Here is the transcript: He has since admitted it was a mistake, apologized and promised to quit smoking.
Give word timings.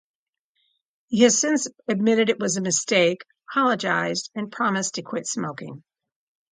He 1.09 1.21
has 1.21 1.37
since 1.39 1.67
admitted 1.87 2.29
it 2.31 2.39
was 2.39 2.57
a 2.57 2.61
mistake, 2.61 3.21
apologized 3.51 4.31
and 4.33 4.51
promised 4.51 4.95
to 4.95 5.03
quit 5.03 5.27
smoking. 5.27 5.83